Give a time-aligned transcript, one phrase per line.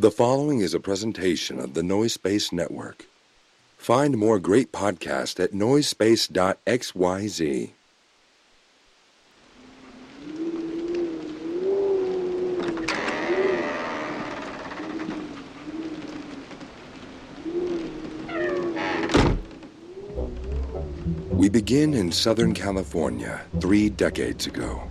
[0.00, 3.04] The following is a presentation of the Noise Space Network.
[3.76, 7.70] Find more great podcasts at noisespace.xyz.
[21.28, 24.90] We begin in Southern California three decades ago.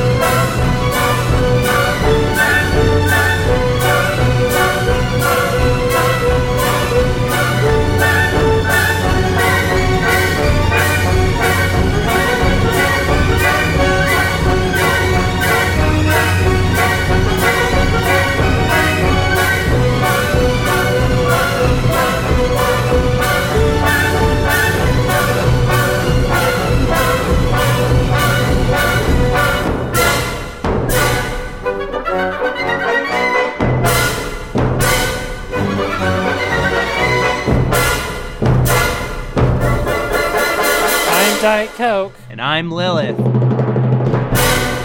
[41.51, 43.19] Diet Coke, And I'm Lilith.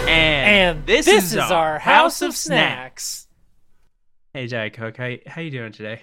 [0.05, 3.25] And, and this, is, our House of Snacks.
[4.33, 6.01] Hey, Diet Coke, how, how you doing today?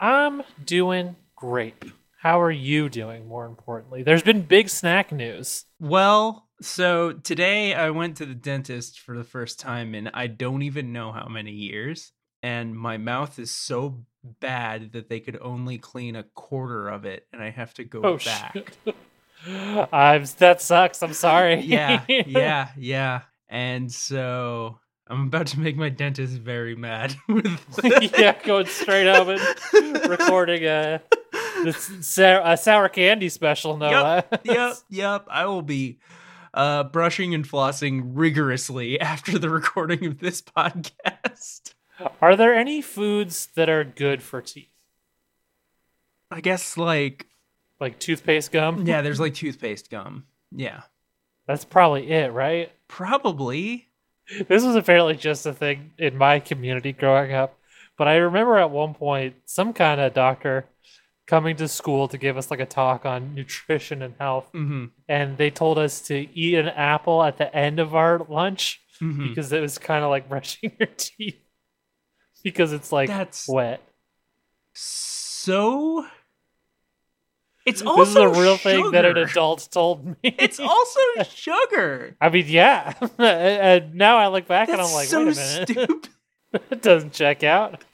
[0.00, 1.76] I'm doing great.
[2.18, 4.02] How are you doing, more importantly?
[4.02, 5.66] There's been big snack news.
[5.78, 10.62] Well, so today I went to the dentist for the first time in I don't
[10.62, 12.10] even know how many years.
[12.42, 14.02] And my mouth is so
[14.40, 18.02] bad that they could only clean a quarter of it, and I have to go
[18.02, 18.72] Oh, back.
[19.46, 21.02] I'm, that sucks.
[21.02, 21.60] I'm sorry.
[21.60, 23.22] yeah, yeah, yeah.
[23.48, 27.60] And so I'm about to make my dentist very mad with
[28.18, 31.02] yeah, going straight up and recording a,
[31.72, 35.26] sour, a sour candy special, no Yep, yep, yep.
[35.28, 35.98] I will be
[36.54, 41.74] uh, brushing and flossing rigorously after the recording of this podcast.
[42.20, 44.68] Are there any foods that are good for teeth?
[46.30, 47.26] I guess, like,
[47.80, 48.84] Like toothpaste gum?
[48.86, 50.24] yeah, there's like toothpaste gum.
[50.54, 50.82] Yeah,
[51.46, 52.70] That's probably it, right?
[52.88, 53.86] probably.
[54.48, 57.56] This was apparently just a thing in my community growing up.
[57.96, 60.66] But I remember at one point some kind of doctor
[61.26, 64.46] coming to school to give us like a talk on nutrition and health.
[64.52, 68.80] hmm And they told us to eat an apple at the end of our lunch
[68.98, 71.38] hmm because it was kind of like brushing your teeth
[72.42, 73.80] because it's like That's wet.
[74.74, 76.06] so.
[77.66, 80.14] It's This also is a real thing that an adult told me.
[80.22, 81.00] It's also
[81.34, 82.16] sugar.
[82.20, 82.94] I mean, yeah.
[83.18, 85.68] and now I look back and I'm like, so wait a minute.
[85.68, 86.08] stupid.
[86.70, 87.84] it doesn't check out.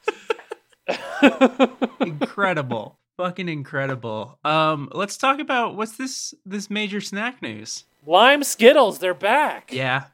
[2.00, 9.00] incredible fucking incredible um let's talk about what's this this major snack news Lime Skittles,
[9.00, 9.72] they're back.
[9.72, 10.04] yeah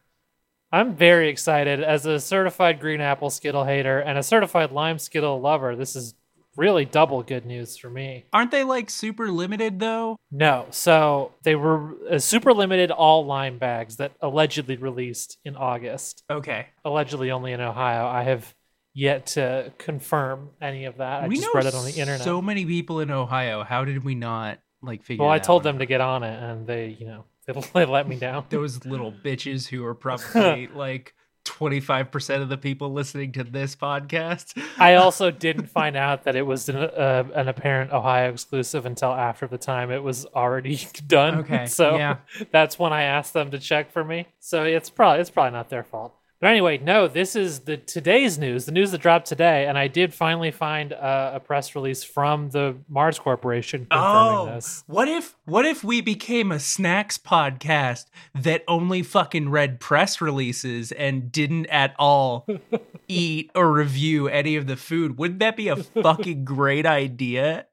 [0.73, 5.39] I'm very excited as a certified green apple Skittle hater and a certified lime Skittle
[5.41, 5.77] lover.
[5.77, 6.15] This is
[6.57, 8.25] really double good news for me.
[8.33, 13.59] aren't they like super limited though No, so they were uh, super limited all lime
[13.59, 16.23] bags that allegedly released in August.
[16.31, 18.07] okay Allegedly only in Ohio.
[18.07, 18.55] I have
[18.95, 21.23] yet to confirm any of that.
[21.23, 22.21] I we just know read it on the internet.
[22.23, 25.79] so many people in ohio how did we not like figure well, I told them
[25.79, 28.45] to get on it and they, you know, they, they let me down.
[28.51, 34.61] those little bitches who are probably like 25% of the people listening to this podcast
[34.79, 39.13] I also didn't find out that it was an, uh, an apparent Ohio exclusive until
[39.13, 41.41] after the time it was already done.
[41.41, 42.19] Okay, so yeah.
[42.51, 44.27] that's when I asked them to check for me.
[44.41, 46.15] So it's probably it's probably not their fault.
[46.43, 49.87] But anyway, no, this is the today's news, the news that dropped today, and I
[49.87, 54.83] did finally find uh, a press release from the Mars Corporation confirming Oh, this.
[54.89, 60.91] what if what if we became a snacks podcast that only fucking read press releases
[60.91, 62.45] and didn't at all
[63.07, 65.19] eat or review any of the food?
[65.19, 67.67] Wouldn't that be a fucking great idea?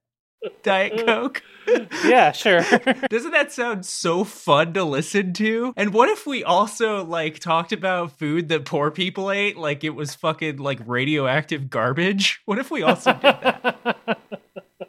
[0.63, 1.05] Diet mm.
[1.05, 1.43] Coke.
[2.05, 2.61] Yeah, sure.
[3.09, 5.73] Doesn't that sound so fun to listen to?
[5.77, 9.91] And what if we also like talked about food that poor people ate like it
[9.91, 12.41] was fucking like radioactive garbage?
[12.45, 14.19] What if we also did that?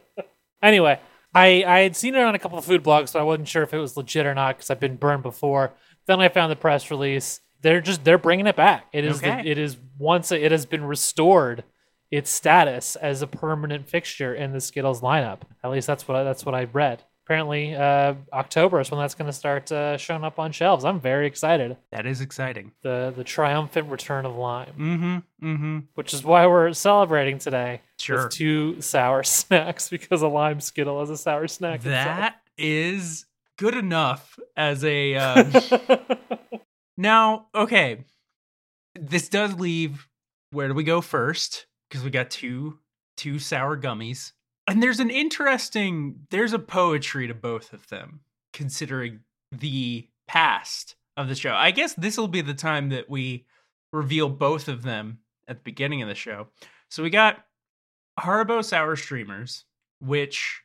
[0.63, 0.99] anyway,
[1.35, 3.63] I I had seen it on a couple of food blogs, but I wasn't sure
[3.63, 5.73] if it was legit or not because I've been burned before.
[6.07, 7.41] Then I found the press release.
[7.61, 8.85] They're just they're bringing it back.
[8.91, 9.49] It is the, Okay.
[9.49, 11.63] it is once it has been restored
[12.11, 15.39] its status as a permanent fixture in the Skittles lineup.
[15.63, 17.03] At least that's what I, that's what I read.
[17.25, 20.83] Apparently, uh, October is when that's going to start uh, showing up on shelves.
[20.83, 21.77] I'm very excited.
[21.91, 22.73] That is exciting.
[22.81, 25.17] The the triumphant return of lime, Mm-hmm.
[25.53, 25.79] Mm-hmm.
[25.95, 28.23] which is why we're celebrating today Sure.
[28.25, 31.77] with two sour snacks because a lime Skittle is a sour snack.
[31.85, 31.93] itself.
[32.05, 33.25] That is
[33.57, 35.53] good enough as a um,
[36.97, 38.03] now okay
[38.99, 40.07] this does leave
[40.51, 42.79] where do we go first because we got two
[43.17, 44.31] two sour gummies.
[44.67, 48.21] And there's an interesting there's a poetry to both of them
[48.53, 49.19] considering
[49.51, 51.53] the past of the show.
[51.53, 53.45] I guess this will be the time that we
[53.91, 56.47] reveal both of them at the beginning of the show.
[56.89, 57.45] So we got
[58.19, 59.65] haribo sour streamers
[59.99, 60.63] which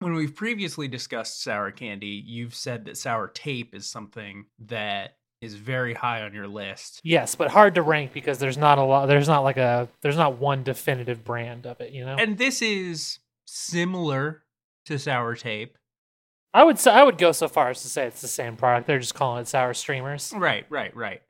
[0.00, 5.54] when we've previously discussed sour candy, you've said that sour tape is something that is
[5.54, 7.00] very high on your list.
[7.04, 9.06] Yes, but hard to rank because there's not a lot.
[9.06, 9.88] There's not like a.
[10.00, 11.92] There's not one definitive brand of it.
[11.92, 12.16] You know.
[12.16, 14.42] And this is similar
[14.86, 15.76] to sour tape.
[16.54, 18.86] I would say I would go so far as to say it's the same product.
[18.86, 20.32] They're just calling it sour streamers.
[20.34, 21.20] Right, right, right.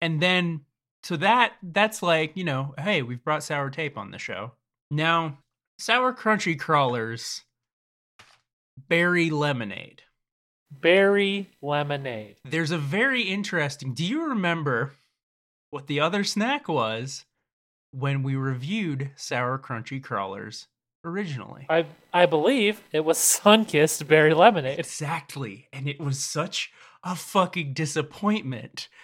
[0.00, 0.60] And then
[1.02, 4.52] so that that's like, you know, hey, we've brought sour tape on the show.
[4.90, 5.38] Now,
[5.78, 7.42] sour crunchy crawlers
[8.88, 10.02] berry lemonade.
[10.80, 12.36] Berry lemonade.
[12.44, 13.94] There's a very interesting.
[13.94, 14.92] Do you remember
[15.70, 17.24] what the other snack was
[17.92, 20.68] when we reviewed sour crunchy crawlers
[21.04, 21.66] originally?
[21.68, 24.78] I I believe it was Sunkist berry lemonade.
[24.78, 25.68] Exactly.
[25.72, 26.70] And it was such
[27.02, 28.88] a fucking disappointment.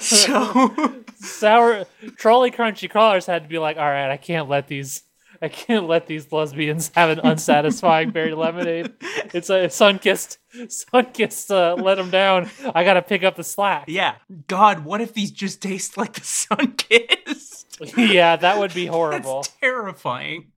[0.00, 1.84] So sour
[2.18, 5.02] Trolli crunchy crawlers had to be like, all right, I can't let these.
[5.42, 8.92] I can't let these lesbians have an unsatisfying berry lemonade.
[9.34, 10.38] It's a sun Sunkist.
[10.54, 12.48] Sunkist uh, let them down.
[12.74, 13.84] I gotta pick up the slack.
[13.88, 14.16] yeah,
[14.48, 17.64] God, what if these just taste like the Sunkist?
[17.96, 19.42] yeah, that would be horrible.
[19.42, 20.52] That's terrifying.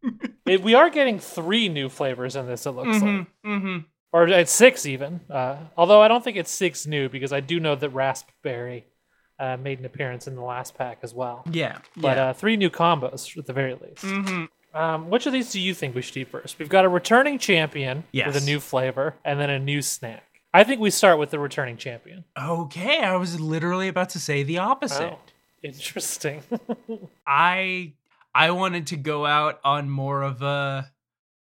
[0.46, 2.66] It- we are getting three new flavors in this.
[2.66, 3.78] It looks like, Mm-hmm, mm-hmm.
[4.14, 5.22] or it's six even.
[5.30, 8.86] Uh, although I don't think it's six new because I do know that raspberry
[9.38, 11.44] uh, made an appearance in the last pack as well.
[11.52, 12.26] Yeah, But yeah.
[12.30, 14.04] uh, three new combos at the very least.
[14.04, 14.46] mm-hmm.
[14.74, 16.60] Um, which of these do you think we should eat first?
[16.60, 20.24] We've got a returning champion with a new flavor, and then a new snack.
[20.54, 22.24] I think we start with the returning champion.
[22.40, 25.14] Okay, I was literally about to say the opposite.
[25.14, 25.20] Oh,
[25.64, 26.44] interesting.
[27.28, 27.94] I
[28.34, 30.92] I wanted to go out on more of a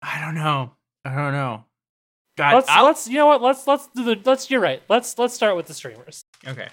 [0.02, 0.72] I don't know.
[1.04, 1.64] I don't know.
[2.36, 3.42] God, let's I'll- let's you know what?
[3.42, 4.50] Let's let's do the let's.
[4.50, 4.82] You're right.
[4.88, 6.24] Let's let's start with the streamers.
[6.46, 6.68] okay.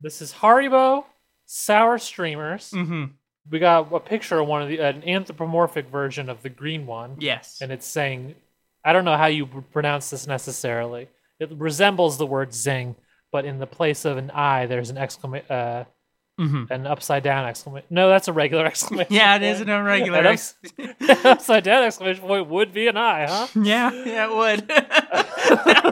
[0.00, 1.04] This is Haribo
[1.46, 2.70] sour streamers.
[2.70, 3.04] Mm-hmm.
[3.50, 7.16] We got a picture of one of the an anthropomorphic version of the green one,
[7.18, 7.58] Yes.
[7.60, 8.34] and it's saying,
[8.84, 11.08] I don't know how you pr- pronounce this necessarily.
[11.40, 12.94] It resembles the word zing,
[13.32, 15.84] but in the place of an I, there's an exclamation, uh,
[16.40, 16.72] mm-hmm.
[16.72, 17.88] an upside down exclamation.
[17.90, 19.12] No, that's a regular exclamation.
[19.12, 20.20] Yeah, it is an irregular.
[20.20, 20.54] An ups-
[21.24, 23.46] upside down exclamation point would be an I, huh?
[23.60, 24.70] yeah, yeah, it would.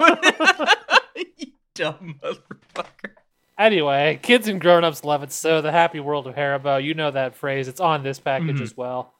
[0.01, 3.15] Would- you dumb motherfucker.
[3.61, 5.61] Anyway, kids and grown-ups love it so.
[5.61, 7.69] The happy world of Haribo, you know that phrase.
[7.69, 8.63] It's on this package Mhm.
[8.63, 9.13] as well.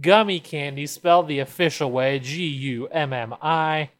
[0.00, 3.90] Gummy candy, spelled the official way, G-U-M-M-I.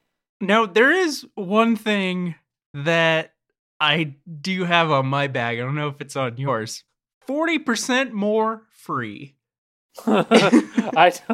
[0.40, 2.34] Now there is one thing
[2.74, 3.32] that
[3.80, 5.58] I do have on my bag.
[5.58, 6.84] I don't know if it's on yours.
[7.26, 9.34] Forty percent more free.
[10.06, 11.10] I,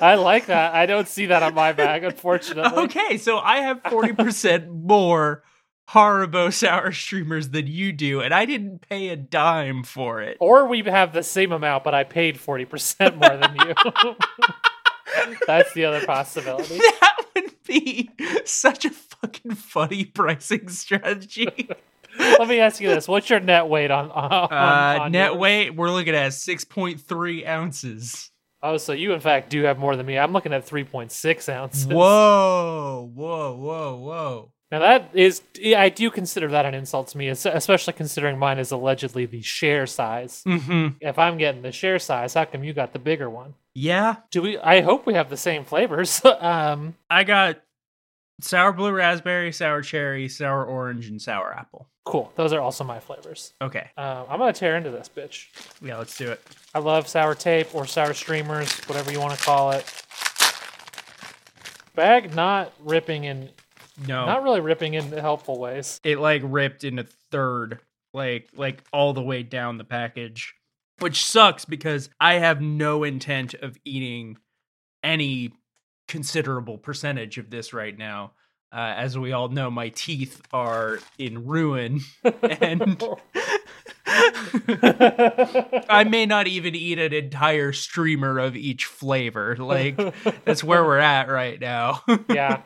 [0.00, 0.74] I like that.
[0.74, 2.84] I don't see that on my bag, unfortunately.
[2.84, 5.42] Okay, so I have 40% more
[5.90, 10.36] Haribo sour streamers than you do, and I didn't pay a dime for it.
[10.40, 15.34] Or we have the same amount, but I paid 40% more than you.
[15.46, 16.80] That's the other possibility.
[17.00, 18.10] That would be
[18.44, 21.68] such a fucking funny pricing strategy.
[22.18, 23.06] Let me ask you this.
[23.06, 25.38] What's your net weight on, on, Uh, on net yours?
[25.38, 28.30] weight, we're looking at 6.3 ounces.
[28.62, 30.18] Oh, so you in fact do have more than me.
[30.18, 31.86] I'm looking at 3.6 ounces.
[31.86, 34.52] Whoa, whoa, whoa, whoa.
[34.70, 35.40] Now that is,
[35.76, 39.86] I do consider that an insult to me, especially considering mine is allegedly the share
[39.86, 40.42] size.
[40.46, 40.98] Mm-hmm.
[41.00, 43.54] If I'm getting the share size, how come you got the bigger one?
[43.74, 44.58] Yeah, Do we?
[44.58, 46.20] I hope we have the same flavors.
[46.40, 47.60] um, I got
[48.42, 51.88] sour blue raspberry, sour cherry, sour orange, and sour apple.
[52.04, 52.30] cool.
[52.36, 53.54] Those are also my flavors.
[53.62, 55.46] Okay, Um, I'm gonna tear into this bitch.
[55.80, 56.42] yeah, let's do it.
[56.74, 59.84] I love sour tape or sour streamers, whatever you want to call it.
[61.94, 63.48] Bag not ripping in,
[64.06, 66.00] No, not really ripping in helpful ways.
[66.04, 67.80] it like ripped in a third,
[68.14, 70.54] like like all the way down the package,
[71.00, 74.36] which sucks because I have no intent of eating
[75.02, 75.52] any
[76.06, 78.32] considerable percentage of this right now.
[78.70, 82.00] Uh, as we all know, my teeth are in ruin,
[82.60, 83.02] and
[84.06, 89.56] I may not even eat an entire streamer of each flavor.
[89.56, 89.96] Like
[90.44, 92.02] that's where we're at right now.
[92.28, 92.60] yeah.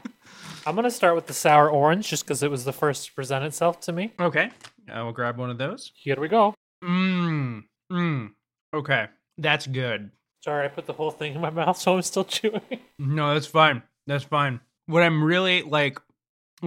[0.66, 3.44] I'm gonna start with the sour orange just because it was the first to present
[3.44, 4.12] itself to me.
[4.20, 4.50] okay,
[4.92, 5.92] I will grab one of those.
[5.94, 6.54] Here we go.
[6.84, 7.62] Mmm.
[7.90, 8.30] Mmm.
[8.74, 9.06] Okay.
[9.38, 10.10] That's good.
[10.44, 12.60] Sorry, I put the whole thing in my mouth, so I'm still chewing.
[12.98, 13.82] No, that's fine.
[14.06, 14.60] That's fine.
[14.86, 15.98] What I'm really like,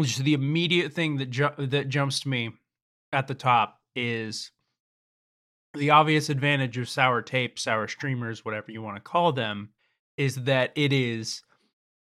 [0.02, 2.52] just the immediate thing that ju- that jumps to me
[3.14, 4.52] at the top is
[5.74, 9.70] the obvious advantage of sour tape, sour streamers, whatever you want to call them,
[10.18, 11.44] is that it is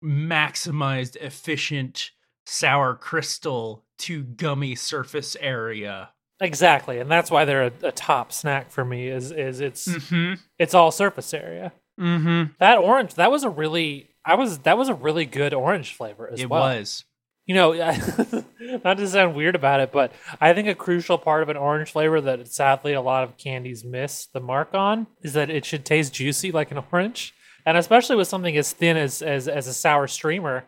[0.06, 2.10] maximized efficient
[2.46, 6.10] sour crystal to gummy surface area.
[6.40, 9.08] exactly, and that's why they're a, a top snack for me.
[9.08, 10.34] Is is it's Mm-hmm.
[10.58, 11.72] it's all surface area.
[11.98, 12.52] Mm-hmm.
[12.60, 16.28] That orange, that was a really, I was that was a really good orange flavor
[16.30, 16.66] as It well.
[16.68, 17.04] It was.
[17.46, 17.72] You know,
[18.84, 20.10] not to sound weird about it, but
[20.40, 23.84] I think a crucial part of an orange flavor that sadly a lot of candies
[23.84, 27.32] miss the mark on is that it should taste juicy like an orange,
[27.66, 30.64] and especially with something as thin as as, as a sour streamer,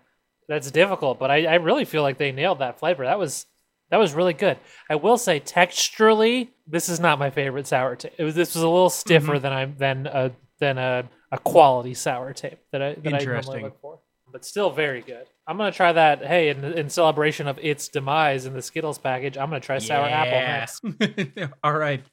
[0.49, 1.19] that's difficult.
[1.19, 3.05] But I, I really feel like they nailed that flavor.
[3.05, 3.47] That was
[3.91, 4.59] that was really good.
[4.91, 8.13] I will say texturally, this is not my favorite sour tape.
[8.19, 11.95] It was this was a little stiffer than I than a than a, a quality
[11.95, 14.01] sour tape that I that I normally look for.
[14.31, 15.27] But still very good.
[15.47, 16.23] I'm gonna try that.
[16.23, 20.07] Hey, in, in celebration of its demise in the Skittles package, I'm gonna try sour
[20.07, 21.49] apple next.
[21.65, 22.05] All right.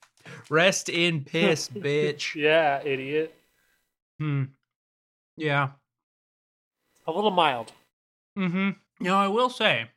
[0.49, 2.35] Rest in piss, bitch.
[2.35, 3.35] Yeah, idiot.
[4.19, 4.43] Hmm.
[5.37, 5.69] Yeah.
[7.07, 7.71] A little mild.
[8.37, 8.71] Mm-hmm.
[8.99, 9.89] Now I will say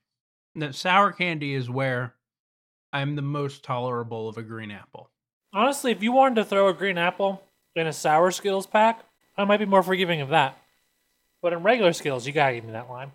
[0.56, 2.14] that sour candy is where
[2.92, 5.10] I'm the most tolerable of a green apple.
[5.52, 7.42] Honestly, if you wanted to throw a green apple
[7.74, 9.04] in a sour Skittles pack,
[9.36, 10.58] I might be more forgiving of that.
[11.40, 13.12] But in regular Skittles, you gotta give me that lime.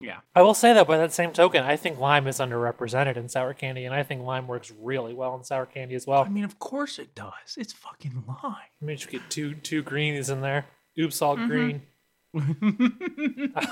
[0.00, 0.18] Yeah.
[0.34, 3.54] I will say that by that same token, I think lime is underrepresented in sour
[3.54, 6.24] candy, and I think lime works really well in sour candy as well.
[6.24, 7.56] I mean, of course it does.
[7.56, 8.56] It's fucking lime.
[8.80, 10.66] Let me just get two two greenies in there.
[10.98, 11.46] Oops, all Mhm.
[11.48, 11.82] green.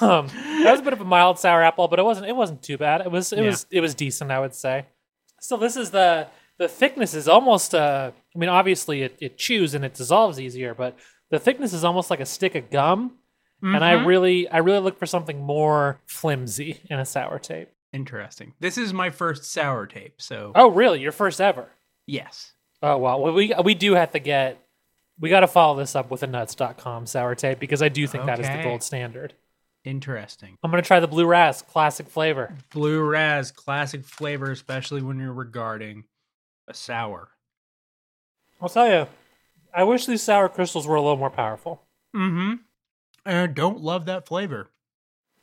[0.01, 2.63] Um, that was a bit of a mild sour apple, but it wasn't it wasn't
[2.63, 3.01] too bad.
[3.01, 3.47] It was it Yeah.
[3.47, 4.87] was it was decent, I would say.
[5.41, 9.75] So this is the the thickness is almost uh I mean obviously it, it chews
[9.75, 10.99] and it dissolves easier, but
[11.31, 13.17] the thickness is almost like a stick of gum.
[13.63, 14.07] And I Mhm.
[14.07, 17.69] really I really look for something more flimsy in a sour tape.
[17.93, 18.55] Interesting.
[18.61, 21.01] This is my first sour tape, so Oh really?
[21.01, 21.69] Your first ever?
[22.07, 22.53] yes.
[22.83, 24.59] Oh well, well we we do have to get
[25.21, 28.27] we got to follow this up with a nuts.com sour tape because I do think
[28.27, 28.63] that is the Okay.
[28.63, 29.35] gold standard.
[29.85, 30.59] Interesting.
[30.63, 32.55] I'm gonna try the blue ras classic flavor.
[32.71, 36.05] Blue Raz, classic flavor, especially when you're regarding
[36.69, 37.29] a sour.
[38.61, 39.07] I'll tell you,
[39.75, 41.83] I wish these sour crystals were a little more powerful.
[42.15, 42.57] Mm-hmm.
[43.25, 44.69] I don't love that flavor.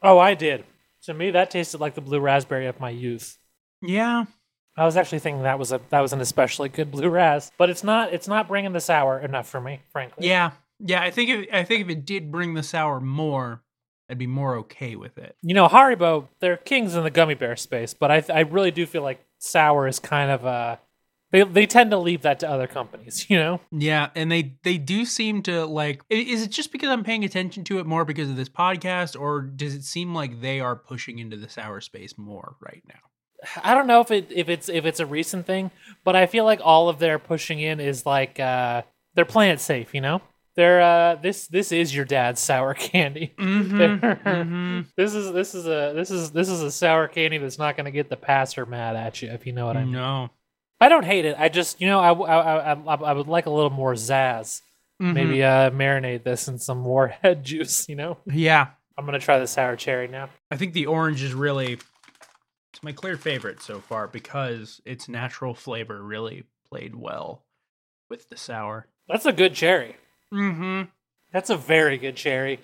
[0.04, 0.66] Oh, I did.
[1.04, 3.40] To me, that tasted like the blue raspberry of my youth.
[3.82, 4.26] Yeah.
[4.78, 7.70] I was actually thinking that was a that was an especially good blue ras, but
[7.70, 10.28] it's not it's not bringing the sour enough for me, frankly.
[10.28, 10.52] Yeah.
[10.80, 13.64] Yeah, I think if I think if it did bring the sour more,
[14.10, 15.36] I'd be more okay with it.
[15.42, 18.86] You know, Haribo, they're kings in the gummy bear space, but I I really do
[18.86, 20.78] feel like sour is kind of uh
[21.32, 23.60] they they tend to leave that to other companies, you know?
[23.72, 27.64] Yeah, and they they do seem to like is it just because I'm paying attention
[27.66, 31.18] to it more because of this podcast or does it seem like they are pushing
[31.18, 33.07] into the sour space more right now?
[33.64, 35.72] I don't know if it if it's if it's a recent thing,
[36.04, 38.82] but I feel like all of their pushing in is like uh
[39.16, 40.22] they're playing it safe, you know?
[40.56, 43.34] They're uh this this is your dad's sour candy.
[43.38, 44.82] Mm-hmm.
[44.96, 47.86] This is this is a this is this is a sour candy that's not going
[47.86, 49.94] to get the passer mad at you if you know what I mean.
[49.94, 50.30] No.
[50.80, 51.36] I don't hate it.
[51.38, 54.62] I just you know I I, I, I, I would like a little more zazz.
[55.02, 55.14] Mhm.
[55.14, 57.88] Maybe uh marinate this in some warhead juice.
[57.88, 58.18] You know.
[58.26, 58.68] Yeah.
[58.98, 60.30] I'm gonna try the sour cherry now.
[60.50, 61.78] I think the orange is really
[62.74, 67.44] it's my clear favorite so far because its natural flavor really played well
[68.10, 68.88] with the sour.
[69.08, 69.96] That's a good cherry.
[70.34, 70.84] Mm-hmm.
[71.32, 72.60] That's a very good cherry.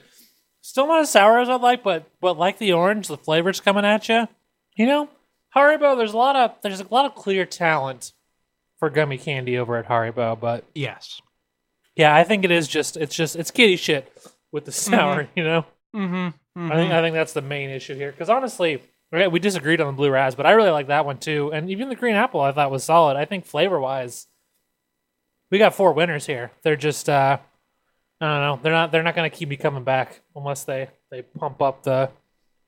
[0.61, 3.85] Still not as sour as I'd like, but but like the orange, the flavor's coming
[3.85, 4.27] at you.
[4.75, 5.09] You know,
[5.55, 5.97] Haribo.
[5.97, 8.13] There's a lot of there's a lot of clear talent
[8.77, 11.21] for gummy candy over at Haribo, but Yes.
[11.95, 14.11] yeah, I think it is just it's just it's kitty shit
[14.51, 15.27] with the sour.
[15.35, 16.71] You know, Mm-hmm.
[16.71, 18.11] I think I think that's the main issue here.
[18.11, 18.81] Because honestly,
[19.13, 21.51] okay, we disagreed on the blue raz, but I really like that one too.
[21.53, 23.15] And even the green apple, I thought was solid.
[23.15, 24.27] I think flavor wise,
[25.51, 26.51] we got four winners here.
[26.63, 27.37] They're just uh,
[28.19, 28.59] I don't know.
[28.61, 32.09] They're not they're not gonna keep me coming back unless they they pump up the,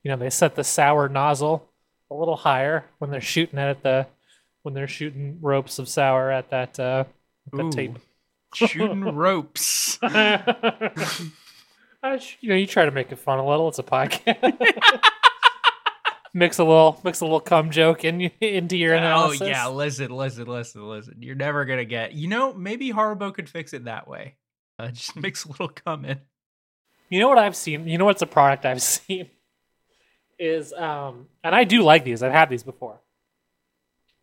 [0.02, 1.68] you know, they set the sour nozzle
[2.10, 4.06] a little higher when they're shooting at the
[4.62, 7.04] when they're shooting ropes of sour at that uh
[7.54, 7.70] Ooh.
[7.70, 7.98] tape.
[8.54, 9.98] Shooting ropes.
[12.40, 13.68] You know, you try to make it fun a little.
[13.68, 15.00] It's a podcast.
[16.36, 19.42] mix a little, mix a little cum joke in, into your analysis.
[19.42, 21.16] Oh yeah, listen, listen, listen, listen.
[21.20, 22.12] You're never gonna get.
[22.12, 24.36] You know, maybe Haribo could fix it that way.
[24.78, 26.20] Uh, just mix a little cum in.
[27.08, 27.88] You know what I've seen?
[27.88, 29.30] You know what's a product I've seen
[30.38, 32.22] is, um, and I do like these.
[32.22, 33.00] I've had these before.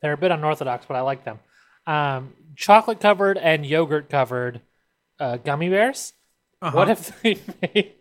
[0.01, 1.39] They're a bit unorthodox, but I like them.
[1.87, 4.61] Um, chocolate covered and yogurt covered
[5.19, 6.13] uh, gummy bears.
[6.61, 6.75] Uh-huh.
[6.75, 7.93] What if they made?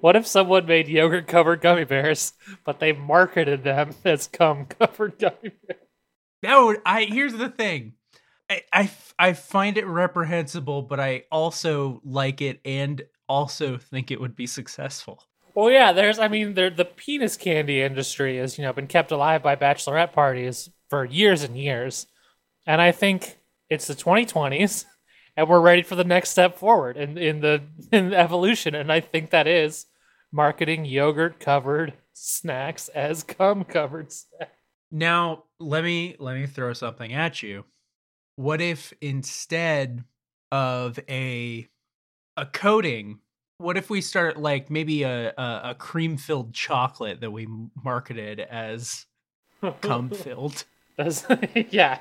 [0.00, 5.18] What if someone made yogurt covered gummy bears, but they marketed them as cum covered
[5.18, 5.80] gummy bears?
[6.42, 7.94] No, I here's the thing.
[8.72, 14.36] I I find it reprehensible, but I also like it and also think it would
[14.36, 15.24] be successful.
[15.54, 16.18] Well, yeah, there's.
[16.18, 20.12] I mean, there the penis candy industry has you know been kept alive by bachelorette
[20.12, 22.06] parties for years and years,
[22.66, 23.38] and I think
[23.68, 24.84] it's the 2020s,
[25.36, 27.62] and we're ready for the next step forward in in the
[27.92, 29.86] in the evolution, and I think that is
[30.30, 34.52] marketing yogurt covered snacks as cum covered snacks.
[34.90, 37.64] Now, let me let me throw something at you.
[38.36, 40.04] What if instead
[40.50, 41.68] of a
[42.36, 43.20] a coating,
[43.58, 47.48] what if we start like maybe a a, a cream filled chocolate that we
[47.82, 49.06] marketed as
[49.80, 50.64] cum filled?
[51.70, 51.98] Yeah.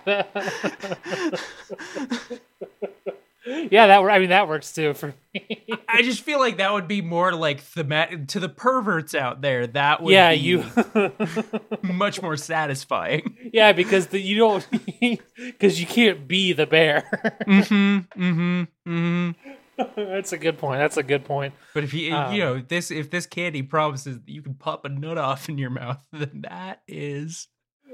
[3.45, 5.67] Yeah, that I mean that works too for me.
[5.88, 9.65] I just feel like that would be more like thematic to the perverts out there.
[9.67, 10.65] That would yeah, be you
[11.81, 13.36] much more satisfying.
[13.51, 14.67] Yeah, because the, you don't
[15.38, 17.03] because you can't be the bear.
[17.48, 18.22] mm-hmm.
[18.22, 18.63] Mm-hmm.
[18.87, 19.51] Mm-hmm.
[19.96, 20.79] That's a good point.
[20.79, 21.53] That's a good point.
[21.74, 24.85] But if you Um, you know this if this candy promises that you can pop
[24.85, 27.48] a nut off in your mouth, then that is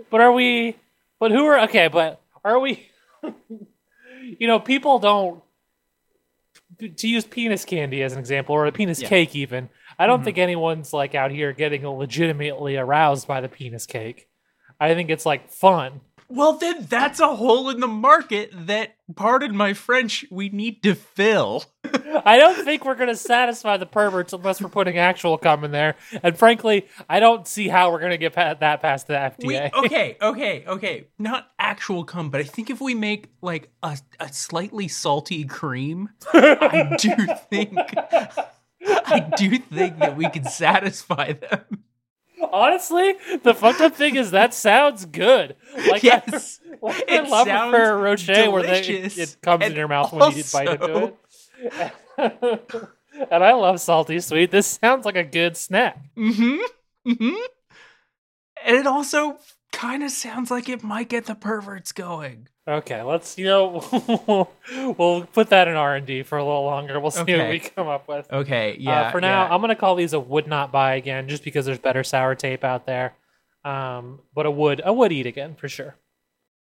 [0.10, 0.76] But are we?
[1.20, 1.88] But who are okay?
[1.88, 2.90] But are we?
[4.40, 5.42] you know, people don't
[6.80, 9.10] to use penis candy as an example, or a penis Yeah.
[9.10, 9.36] cake.
[9.36, 10.26] Even I don't Mhm.
[10.26, 14.28] think anyone's like out here getting legitimately aroused by the penis cake.
[14.80, 16.02] I think it's like fun.
[16.30, 16.54] Well.
[16.54, 21.64] Then that's a hole in the market that, pardon my French, we need to fill.
[22.26, 25.72] I don't think we're going to satisfy the perverts unless we're putting actual cum in
[25.72, 25.96] there.
[26.22, 29.46] And frankly, I don't see how we're going to get that past the FDA.
[29.46, 31.08] We, okay, okay, okay.
[31.18, 36.10] Not actual cum, but I think if we make like a, a slightly salty cream,
[36.34, 37.16] I do
[37.50, 37.78] think
[38.82, 41.84] I do think that we can satisfy them.
[42.42, 45.56] Honestly, the fucked up thing is that sounds good.
[45.90, 46.60] Like yes.
[46.66, 49.78] I, like It I love sounds Ferrero Rocher where they, it, it comes in And
[49.78, 51.14] your mouth when you bite into
[51.58, 51.94] it.
[53.32, 54.52] and I love salty sweet.
[54.52, 56.00] This sounds like a good snack.
[56.16, 57.12] Mm-hmm.
[57.12, 57.36] Mm-hmm.
[58.66, 59.38] And it also
[59.72, 62.50] kind of sounds like it might get the perverts going.
[62.68, 64.50] Okay, let's you know
[64.98, 67.00] we'll put that in R and D for a little longer.
[67.00, 68.32] We'll see what we come up with.
[68.32, 69.12] Okay, Uh, yeah.
[69.12, 69.54] for now, yeah.
[69.54, 72.64] I'm gonna call these a would not buy again, just because there's better sour tape
[72.66, 73.16] out there.
[73.64, 75.96] Um, but a would a would eat again for sure.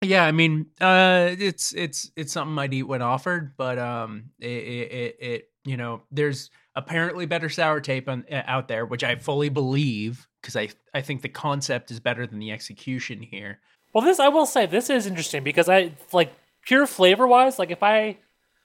[0.03, 4.47] Yeah, I mean, uh, it's it's it's something I'd eat when offered, but um, it
[4.47, 9.03] it, it, it you know, there's apparently better sour tape on, uh, out there, which
[9.03, 13.59] I fully believe because I I think the concept is better than the execution here.
[13.93, 16.33] Well, this I will say this is interesting because I like
[16.67, 17.59] pure flavor wise.
[17.59, 18.19] Like if I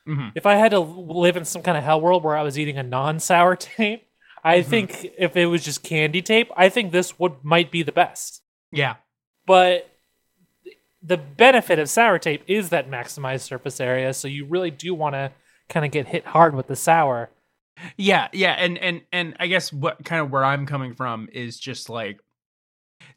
[0.07, 0.33] Mhm.
[0.35, 2.77] if I had to live in some kind of hell world where I was eating
[2.77, 4.07] a non sour tape,
[4.43, 4.65] I Mhm.
[4.65, 8.41] think if it was just candy tape, I think this would might be the best.
[8.71, 8.95] Yeah,
[9.45, 9.89] But
[11.01, 15.13] the benefit of sour tape is that maximized surface area, so you really do want
[15.15, 15.31] to
[15.69, 17.29] kind of get hit hard with the sour.
[17.97, 21.59] yeah, yeah, and and and I guess what kind of where I'm coming from is
[21.59, 22.19] just like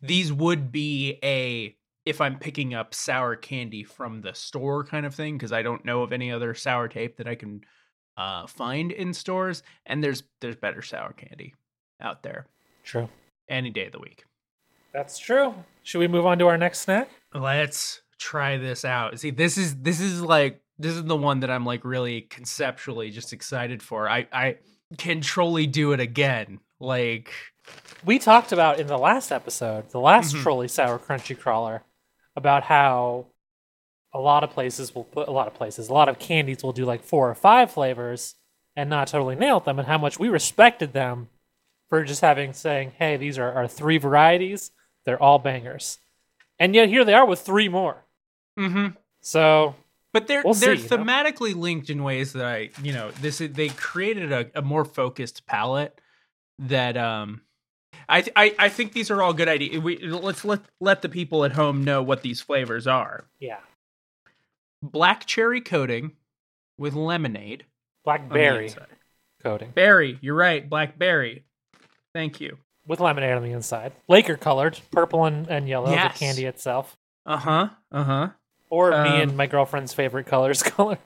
[0.01, 5.15] these would be a if I'm picking up sour candy from the store kind of
[5.15, 7.63] thing because I don't know of any other sour tape that I can
[8.17, 11.55] uh, find in stores, and there's there's better sour candy
[12.01, 12.47] out there
[12.85, 13.09] True.
[13.51, 14.25] any day of the week.
[14.95, 15.55] That's true.
[15.83, 17.11] Should we move on to our next snack?
[17.35, 19.19] Let's try this out.
[19.21, 23.11] See, this is this is like this is the one that I'm like really conceptually
[23.11, 24.09] just excited for.
[24.09, 24.57] I I
[24.97, 26.61] can truly do it again.
[26.81, 27.31] Like
[28.05, 30.43] we talked about in the last episode, the last Mhm.
[30.43, 31.83] Trolli sour crunchy crawler,
[32.37, 33.27] about how
[34.13, 36.73] a lot of places will put a lot of places, a lot of candies will
[36.73, 38.35] do like four or five flavors
[38.77, 41.29] and not totally nail them, and how much we respected them
[41.89, 44.71] for just having saying, "Hey, these are our three varieties.
[45.05, 45.99] They're all bangers,"
[46.59, 48.05] and yet here they are with three more.
[48.59, 48.89] Mm-hmm.
[49.21, 49.75] So
[50.13, 51.05] But they're We'll they're see, you know?
[51.05, 55.47] thematically linked in ways that I, you know, this they created a, a more focused
[55.47, 56.01] palette
[56.59, 57.43] that um
[58.09, 59.81] I, th- I I think these are all good ideas.
[59.83, 63.25] We let's let let the people at home know what these flavors are.
[63.41, 63.59] yeah,
[64.83, 66.13] Black cherry coating
[66.79, 67.65] with lemonade.
[68.05, 68.73] blackberry
[69.43, 71.45] coating Berry, you're right, blackberry.
[72.15, 72.59] Thank you.
[72.87, 76.13] with lemonade on the inside, Laker colored, purple and, and yellow, Yes.
[76.15, 76.97] the candy itself.
[77.25, 77.69] Uh-huh.
[77.91, 78.29] Uh-huh.
[78.71, 80.99] Or me Um, and my girlfriend's favorite colors colored.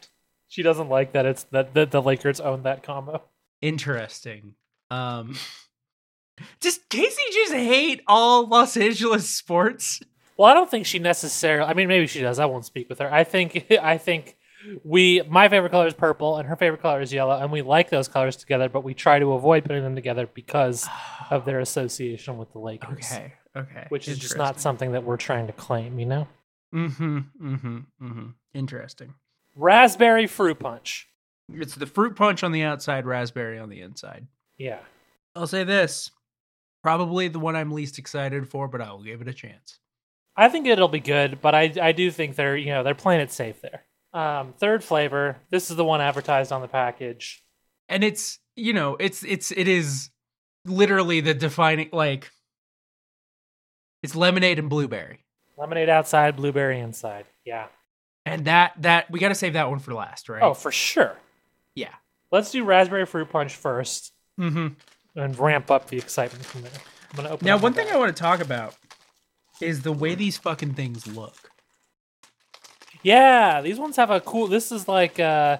[0.48, 3.22] She doesn't like that it's that the, the Lakers own that combo.
[3.62, 4.55] Interesting.
[4.90, 5.37] Um
[6.61, 10.00] Does Casey just hate all Los Angeles sports?
[10.37, 11.68] Well, I don't think she necessarily.
[11.68, 12.38] I mean, maybe she does.
[12.38, 13.12] I won't speak with her.
[13.12, 14.37] I think I think
[14.85, 17.90] we my favorite color is purple and her favorite color is yellow, and we like
[17.90, 20.88] those colors together, but we try to avoid putting them together because
[21.31, 23.11] of their association with the Lakers.
[23.12, 23.35] Okay.
[23.57, 23.87] Okay.
[23.88, 26.29] Which is just not something that we're trying to claim, you know.
[26.72, 27.18] Mm-hmm.
[27.42, 27.79] Mm-hmm.
[28.00, 28.26] Mm-hmm.
[28.55, 29.14] Interesting.
[29.57, 31.09] Raspberry fruit punch.
[31.53, 34.26] It's the fruit punch on the outside, raspberry on the inside.
[34.57, 34.79] Yeah.
[35.35, 36.11] I'll say this.
[36.82, 39.78] Probably the one I'm least excited for, but I will give it a chance.
[40.36, 43.20] I think it'll be good, but I I do think they're you know they're playing
[43.20, 43.84] it safe there.
[44.12, 45.36] Um, third flavor.
[45.50, 47.42] This is the one advertised on the package.
[47.88, 50.10] And it's, you know, it's it's it is
[50.64, 52.30] literally the defining like
[54.02, 55.24] it's lemonade and blueberry.
[55.58, 57.26] Lemonade outside, blueberry inside.
[57.44, 57.66] Yeah.
[58.24, 60.42] And that that we got to save that one for last, right?
[60.42, 61.16] Oh, for sure.
[61.74, 61.94] yeah.
[62.32, 64.68] Let's do raspberry fruit punch first Mm-hmm.
[65.16, 66.73] And ramp up the excitement from there.
[67.11, 67.94] I'm gonna open Now, one thing bag.
[67.94, 68.77] I want to talk about
[69.61, 71.51] is the way these fucking things look.
[73.03, 74.46] Yeah, these ones have a cool.
[74.46, 75.59] This is like uh,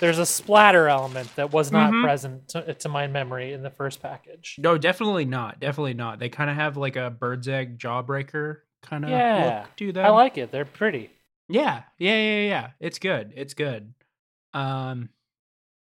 [0.00, 2.02] there's a splatter element that was not Mhm.
[2.02, 4.56] present to, to my memory in the first package.
[4.58, 5.58] No, definitely not.
[5.60, 6.18] Definitely not.
[6.18, 10.04] They kind of have like a bird's egg jawbreaker kind of Yeah, look to them.
[10.04, 10.50] I like it.
[10.50, 11.10] They're pretty.
[11.48, 12.70] Yeah, yeah, yeah, yeah.
[12.80, 13.32] It's good.
[13.36, 13.94] It's good.
[14.52, 15.08] Um,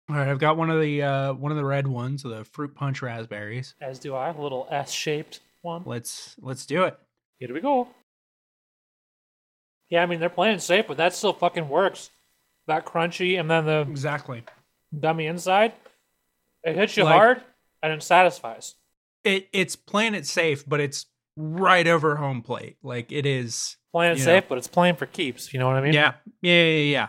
[0.10, 2.74] all right, I've got one of the uh one of the red ones, the fruit
[2.76, 3.76] punch raspberries.
[3.82, 4.30] As do I.
[4.30, 5.84] A little S-shaped one.
[5.86, 6.98] Let's let's do it.
[7.40, 7.88] Here we go.
[9.90, 12.10] Yeah, I mean they're playing safe, but that still fucking works.
[12.68, 14.44] That crunchy and then the Exactly.
[14.98, 15.74] dummy inside,
[16.64, 17.44] it hits you Like- hard
[17.82, 18.76] and it satisfies.
[19.24, 22.78] It it's playing it safe, but it's right over home plate.
[22.84, 23.78] Like it is.
[23.92, 24.50] Playing it safe, know.
[24.50, 25.52] but it's playing for keeps.
[25.54, 25.94] You know what I mean?
[25.94, 27.08] Yeah, yeah, yeah, yeah, yeah.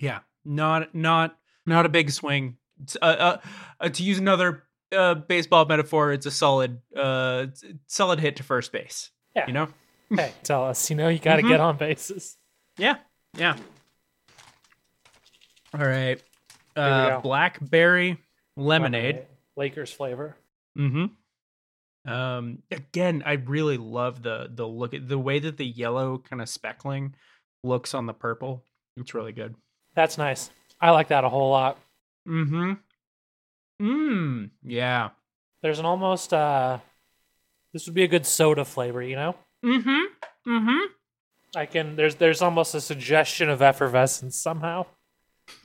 [0.00, 0.18] Yeah.
[0.46, 2.56] Not not not a big swing.
[3.00, 3.36] Uh, uh,
[3.80, 7.46] uh, to use another uh, baseball metaphor, it's a solid uh
[7.86, 9.10] solid hit to first base.
[9.34, 9.46] Yeah.
[9.46, 9.68] You know.
[10.14, 10.90] Hey, tell us.
[10.90, 11.48] You know, you got to Mhm.
[11.48, 12.36] get on bases.
[12.78, 12.96] Yeah,
[13.36, 13.56] yeah.
[15.72, 16.22] All right.
[16.76, 18.18] Uh, blackberry
[18.56, 19.22] lemonade.
[19.56, 20.36] Lakers flavor.
[20.78, 22.12] Mm-hmm.
[22.12, 22.62] Um.
[22.70, 26.48] Again, I really love the the look at the way that the yellow kind of
[26.48, 27.14] speckling
[27.64, 28.62] looks on the purple.
[28.96, 29.54] It's really good.
[29.94, 30.50] That's nice.
[30.80, 31.78] I like that a whole lot.
[32.28, 32.72] Mm-hmm.
[33.82, 34.50] Mmm.
[34.62, 35.10] Yeah.
[35.62, 36.78] There's an almost uh
[37.72, 39.34] this would be a good soda flavor, you know?
[39.64, 40.50] Mm-hmm.
[40.50, 40.92] Mm-hmm.
[41.56, 44.86] I can there's there's almost a suggestion of effervescence somehow.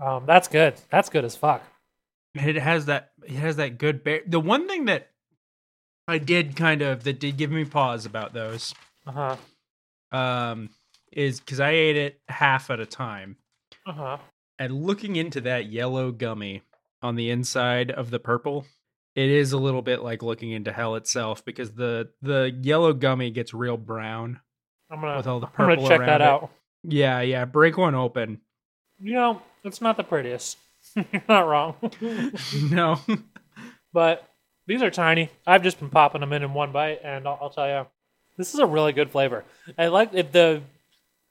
[0.00, 0.74] um that's good.
[0.90, 1.62] That's good as fuck.
[2.34, 3.12] It has that.
[3.24, 4.04] It has that good.
[4.04, 5.08] Bear- the one thing that
[6.06, 8.74] I did kind of that did give me pause about those
[9.06, 9.36] Uh-huh.
[10.16, 10.70] um
[11.12, 13.36] is because I ate it half at a time.
[13.86, 14.18] Uh-huh.
[14.58, 16.62] and looking into that yellow gummy
[17.02, 18.66] on the inside of the purple
[19.14, 23.30] it is a little bit like looking into hell itself because the the yellow gummy
[23.30, 24.40] gets real brown
[24.90, 26.26] I'm gonna with all the I'm purple gonna check around that it.
[26.26, 26.50] out.
[26.82, 28.40] yeah yeah break one open
[29.00, 30.58] You know, it's not the prettiest.
[30.96, 31.76] You're not wrong.
[32.70, 32.98] no
[33.92, 34.28] but
[34.66, 35.30] these are tiny.
[35.46, 37.86] I've just been popping them in in one bite, and I'll, I'll tell you,
[38.36, 39.44] this is a really good flavor.
[39.78, 40.62] I like if the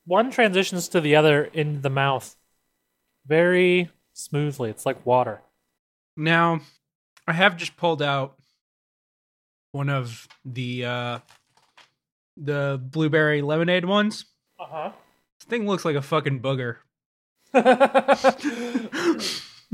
[0.06, 2.36] one transitions to the other in the mouth
[3.26, 4.70] very smoothly.
[4.70, 5.42] It's like water.
[6.16, 6.62] now
[7.28, 8.36] i have just pulled out
[9.72, 11.20] one of the uh
[12.38, 14.26] the blueberry lemonade ones
[14.60, 14.92] Uh huh.
[15.40, 16.78] this thing looks like a fucking booger
[17.54, 18.16] I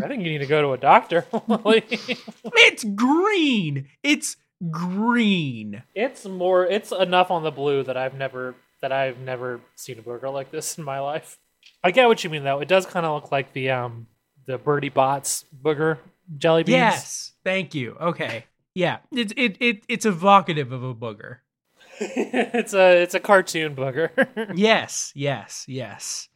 [0.08, 1.26] think you need to go to a doctor.
[1.66, 4.38] it's green it's
[4.72, 6.66] green it's more.
[6.66, 10.52] It's enough on the blue that I've never that I've never seen a burger like
[10.52, 11.38] this in my life.
[11.84, 12.60] I get what you mean though.
[12.60, 14.08] It does kind of look like the um
[14.46, 15.98] the Bertie Bott's booger
[16.38, 16.76] jelly beans.
[16.76, 17.96] Yes, thank you.
[18.00, 21.38] Okay, yeah, it's it, it it's evocative of a booger.
[22.00, 24.10] it's a it's a cartoon booger.
[24.56, 26.30] Yes, yes, yes.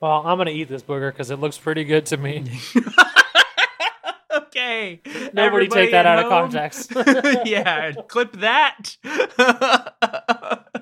[0.00, 2.44] well, I'm gonna eat this booger because it looks pretty good to me.
[4.32, 5.00] okay.
[5.04, 6.92] Nobody everybody take that at out of context.
[7.44, 8.96] yeah, clip that.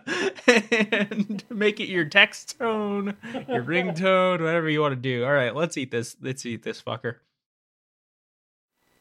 [0.47, 3.17] and make it your text tone,
[3.49, 5.25] your ringtone, whatever you want to do.
[5.25, 6.17] All right, let's eat this.
[6.21, 7.17] Let's eat this fucker.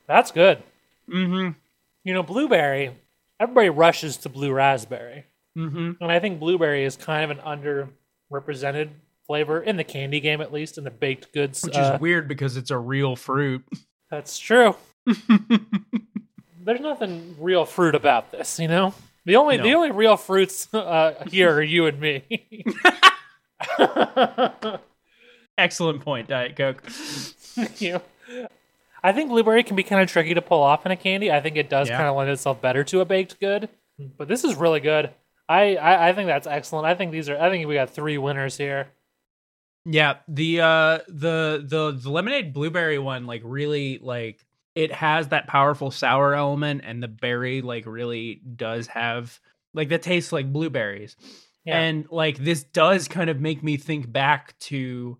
[0.08, 0.64] That's good.
[1.10, 1.58] Mm-hmm.
[2.04, 2.92] You know, blueberry.
[3.40, 5.26] Everybody rushes to blue raspberry,
[5.58, 5.92] Mm-hmm.
[6.02, 7.90] and I think blueberry is kind of an
[8.32, 8.90] underrepresented
[9.26, 11.64] flavor in the candy game, at least in the baked goods.
[11.64, 13.64] Which uh, is weird because it's a real fruit.
[14.10, 14.76] That's true.
[16.60, 18.94] There's nothing real fruit about this, you know.
[19.28, 22.24] The only the only real fruits uh, here are you and me.
[25.58, 26.82] Excellent point, Diet Coke.
[26.88, 28.02] Thank you
[29.04, 31.32] I think blueberry can be kind of tricky to pull off in a candy.
[31.32, 31.98] I think it does Yeah.
[31.98, 33.70] kind of lend itself better to a baked good.
[34.18, 35.12] But this is really good.
[35.50, 36.86] I, I I think that's excellent.
[36.86, 37.38] I think these are.
[37.38, 38.88] I think we got three winners here.
[39.86, 44.46] Yeah, the uh the the the lemonade blueberry one like really like
[44.78, 49.40] it has that powerful sour element and the berry like really does have
[49.74, 51.16] like that tastes like blueberries.
[51.66, 51.80] Yeah.
[51.80, 55.18] And like this does kind of make me think back to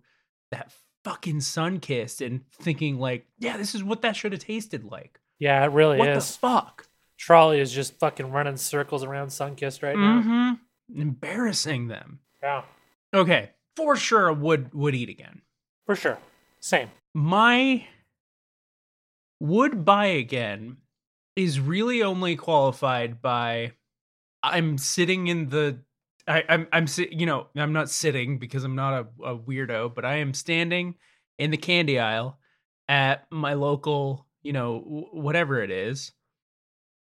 [0.52, 5.18] that fucking Sunkist and thinking like, yeah, this is what that should have tasted like.
[5.40, 6.26] Yeah, it really what is.
[6.32, 6.86] the fuck?
[7.18, 10.22] Trolli is just fucking running circles around Sunkist right now.
[10.22, 11.00] Mm-hmm.
[11.00, 12.20] Embarrassing them.
[12.42, 12.62] Yeah,
[13.12, 15.42] Okay, for sure would would eat again.
[15.84, 16.18] for sure.
[16.60, 16.90] Same.
[17.12, 17.86] my
[19.40, 20.78] would buy again
[21.36, 23.72] is really only qualified by
[24.42, 25.78] I'm sitting in the
[26.26, 29.94] I, I'm I'm si- you know I'm not sitting because I'm not a, a weirdo,
[29.94, 30.96] but I am standing
[31.38, 32.38] in the candy aisle
[32.88, 36.12] at my local you know w- whatever it is,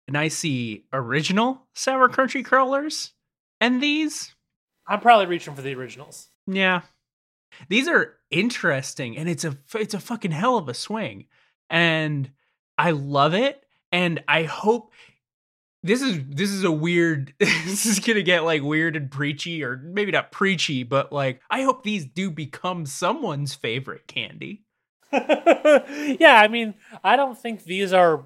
[0.08, 3.12] and I see original sour crunchy crawlers
[3.60, 4.34] and these
[4.86, 6.28] I'm probably reaching for the originals.
[6.46, 6.82] yeah.
[7.68, 11.26] These are interesting and it's a it's a fucking hell of a swing.
[11.70, 12.30] And
[12.78, 14.92] I love it and I hope
[15.82, 19.76] this is this is a weird this is to get like weird and preachy or
[19.76, 24.64] maybe not preachy but like I hope these do become someone's favorite candy.
[25.12, 26.74] yeah, I mean,
[27.04, 28.24] I don't think these are.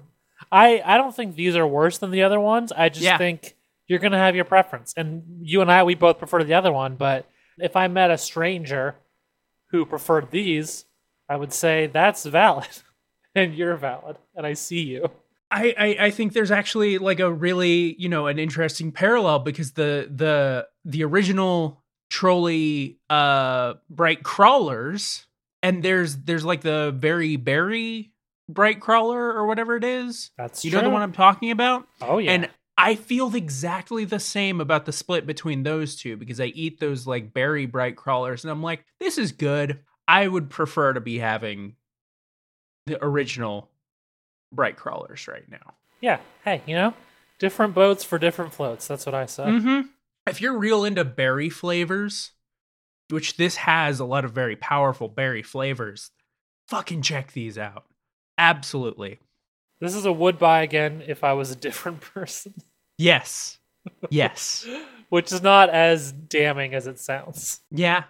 [0.51, 2.71] I I don't think these are worse than the other ones.
[2.71, 3.17] I just Yeah.
[3.17, 3.55] think
[3.87, 6.95] you're gonna have your preference, and you and I we both prefer the other one.
[6.95, 8.95] But if I met a stranger
[9.71, 10.85] who preferred these,
[11.27, 12.67] I would say that's valid,
[13.39, 15.09] and you're valid, and I see you.
[15.51, 19.71] I, I I think there's actually like a really you know an interesting parallel because
[19.73, 25.25] the the the original Trolli uh Brite crawlers
[25.63, 28.11] and there's there's like the very berry
[28.47, 30.81] Brite crawler or whatever it is That's you true.
[30.81, 34.85] know the one I'm talking about Oh yeah, and I feel exactly the same about
[34.85, 38.63] the split between those two because I eat those like berry Brite crawlers and I'm
[38.63, 41.75] like this is good I would prefer to be having
[42.89, 43.69] the original
[44.51, 46.19] Brite crawlers right now yeah.
[46.43, 46.93] Hey, you know,
[47.39, 48.87] different boats for different floats.
[48.87, 49.43] That's what I say.
[49.43, 49.81] Mm-hmm.
[50.27, 52.31] If you're real into berry flavors,
[53.09, 56.11] which this has a lot of very powerful berry flavors,
[56.67, 57.85] fucking check these out.
[58.37, 59.19] Absolutely.
[59.81, 62.53] This is a would buy again if I was a different person,
[62.97, 63.59] Yes.
[64.09, 64.67] Yes.
[65.09, 67.61] which is not as damning as it sounds.
[67.71, 68.03] yeah.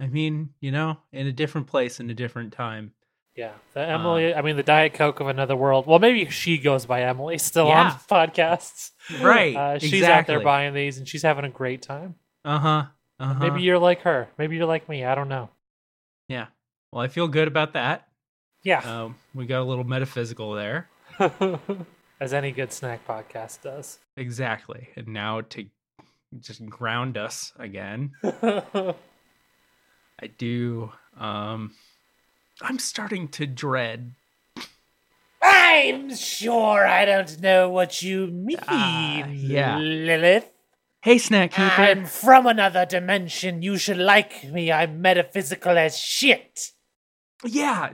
[0.00, 2.92] I mean, you know, in a different place, in a different time.
[3.36, 4.32] Yeah, the Emily.
[4.32, 5.86] I mean, the Diet Coke of another world.
[5.86, 8.92] Well, maybe she goes by Emily still on podcasts.
[9.20, 12.14] Right, Uh, she's out there buying these, and she's having a great time.
[12.44, 12.84] Uh huh.
[13.18, 13.38] Uh huh.
[13.40, 14.28] Maybe you're like her.
[14.38, 15.04] Maybe you're like me.
[15.04, 15.50] I don't know.
[16.28, 16.46] Yeah.
[16.92, 18.06] Well, I feel good about that.
[18.62, 20.88] Yeah, Um, we got a little metaphysical there.
[22.20, 23.98] as any good snack podcast does.
[24.16, 24.88] Exactly.
[24.96, 25.66] And now to
[26.40, 28.12] just ground us again.
[28.22, 28.94] I
[30.38, 30.92] do.
[31.18, 31.72] Um,
[32.62, 34.14] I'm starting to dread.
[35.42, 39.76] I'm sure I don't know what you mean, Ah, yeah.
[39.78, 40.50] Lilith.
[41.02, 41.82] Hey, Snack Keeper.
[41.82, 43.60] I'm from another dimension.
[43.60, 44.72] You should like me.
[44.72, 46.70] I'm metaphysical as shit.
[47.44, 47.92] yeah,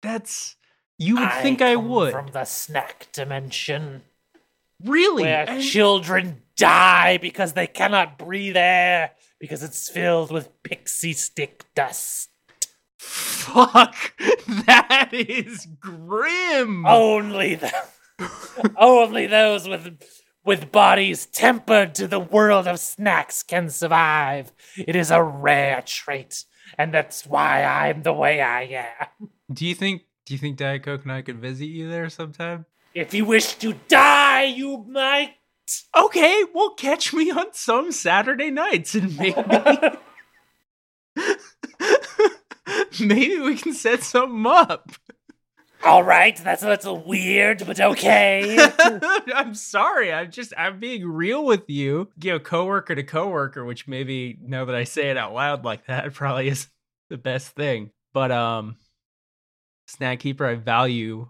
[0.00, 0.56] that's.
[0.98, 2.12] You would I think I would.
[2.12, 4.02] from the snack dimension.
[4.82, 5.22] really?
[5.22, 11.64] where And- children die because they cannot breathe air because it's filled with pixie stick
[11.76, 12.28] dust.
[13.02, 13.96] Fuck.
[14.66, 16.84] That is grim.
[16.86, 17.72] Only the
[18.76, 20.02] only those with
[20.44, 24.52] with bodies tempered to the world of snacks can survive.
[24.76, 26.44] It is a rare trait,
[26.76, 29.28] and that's why I'm the way I am.
[29.52, 32.66] Do you think Do you think Diet Coke and I could visit you there sometime?
[32.94, 35.34] If you wish to die, you might.
[35.96, 39.34] Okay, well, catch me on some Saturday nights and maybe.
[43.00, 44.92] maybe we can set something up.
[45.84, 48.56] All right, that's a little weird, but okay.
[49.34, 50.12] I'm sorry.
[50.12, 52.08] I'm just I'm being real with you.
[52.22, 55.86] You know, coworker to coworker, which maybe now that I say it out loud like
[55.86, 56.68] that probably is
[57.10, 57.90] the best thing.
[58.12, 58.76] But um
[59.88, 61.28] Snack Keeper, I value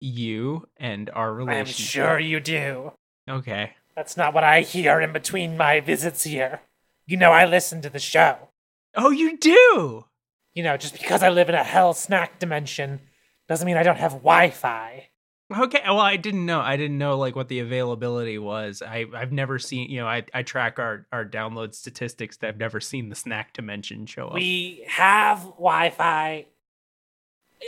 [0.00, 2.02] you and our relationship.
[2.04, 2.92] I'm sure you do.
[3.28, 3.72] Okay.
[3.96, 6.60] That's not what I hear in between my visits here.
[7.06, 8.50] You know, I listen to the show.
[8.94, 10.04] Oh, you do.
[10.54, 13.00] You know, just because I live in a hell snack dimension
[13.48, 15.08] doesn't mean I don't have Wi Fi.
[15.54, 15.82] Okay.
[15.84, 16.60] Well, I didn't know.
[16.60, 18.82] I didn't know like what the availability was.
[18.82, 19.90] I I've never seen.
[19.90, 22.38] You know, I I track our our download statistics.
[22.38, 24.34] That I've never seen the snack dimension show up.
[24.34, 26.46] We have Wi Fi.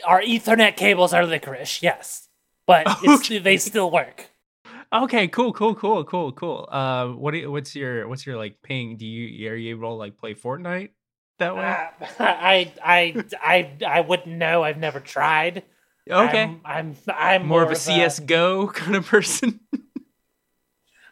[0.07, 2.29] Our Ethernet cables are licorice, yes.
[2.66, 3.38] But it's, Okay.
[3.38, 4.27] they still work.
[4.92, 6.68] Okay, cool, cool, cool, cool, cool.
[6.70, 8.96] Uh, what do you, what's your what's your like ping?
[8.96, 10.90] Do you are you able to like play Fortnite
[11.38, 11.64] that way?
[11.64, 14.62] Uh, I, I, I, I wouldn't know.
[14.62, 15.62] I've never tried.
[16.11, 19.61] okay, I'm, I'm, I'm more of a CS:GO kind of person.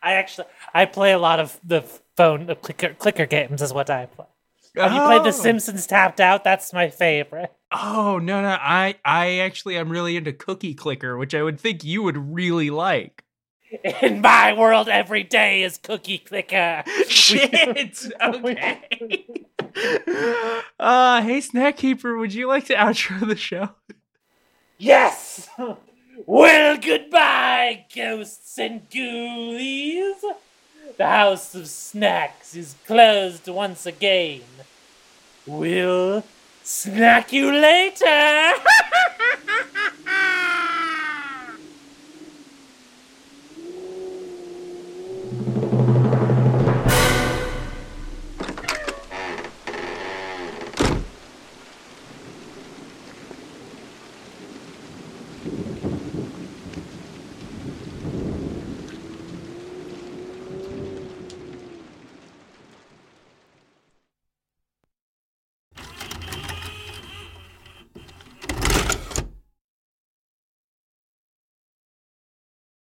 [0.02, 1.82] I actually, I play a lot of the
[2.16, 3.62] phone the clicker clicker games.
[3.62, 4.26] Is what I play.
[4.76, 5.30] Have you played The Oh.
[5.30, 6.42] Simpsons Tapped Out?
[6.44, 7.52] That's my favorite.
[7.72, 11.84] Oh no, no, I I actually I'm really into Cookie Clicker, which I would think
[11.84, 13.24] you would really like.
[14.02, 16.84] In my world, every day is cookie clicker.
[17.08, 18.06] Shit.
[18.22, 19.46] Okay.
[20.78, 23.70] uh, hey, Snack Keeper, would you like to outro the show?
[24.78, 25.48] Yes!
[26.26, 30.20] Well, goodbye, ghosts and ghoulies!
[30.96, 34.42] The House of Snacks is closed once again.
[35.46, 36.22] We'll
[36.62, 38.52] snack you later!